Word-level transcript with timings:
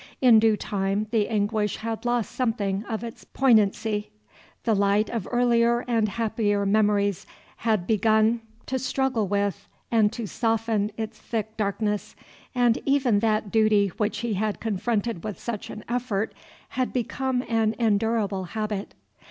In 0.19 0.39
due 0.39 0.57
time 0.57 1.05
the 1.11 1.29
anguish 1.29 1.77
had 1.77 2.05
lost 2.05 2.31
something 2.31 2.83
of 2.85 3.03
its 3.03 3.23
poignancy, 3.23 4.09
the 4.63 4.73
light 4.73 5.11
of 5.11 5.27
earlier 5.29 5.81
and 5.87 6.09
happier 6.09 6.65
memories 6.65 7.27
had 7.57 7.85
begun 7.85 8.41
to 8.65 8.79
struggle 8.79 9.27
with 9.27 9.67
and 9.91 10.11
to 10.11 10.25
soften 10.25 10.91
its 10.97 11.19
thick 11.19 11.55
darkness, 11.55 12.15
and 12.55 12.79
even 12.83 13.19
that 13.19 13.51
duty 13.51 13.89
which 13.97 14.17
he 14.21 14.33
had 14.33 14.59
confronted 14.59 15.23
with 15.23 15.39
such 15.39 15.69
an 15.69 15.83
effort 15.87 16.33
had 16.69 16.91
become 16.91 17.43
an 17.47 17.75
endurable 17.77 18.45
habit. 18.45 18.95